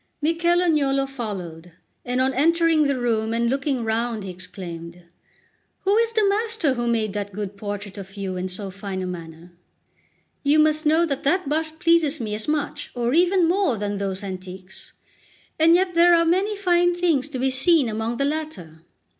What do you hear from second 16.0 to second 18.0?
are many fine things to be seen